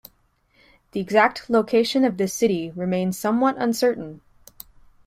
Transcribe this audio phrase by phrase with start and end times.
[0.93, 4.21] The exact location of this city remains somewhat uncertain.